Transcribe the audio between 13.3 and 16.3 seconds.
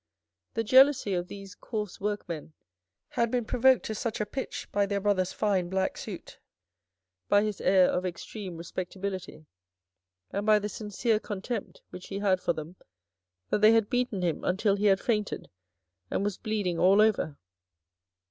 that they had beaten him until he had fainted and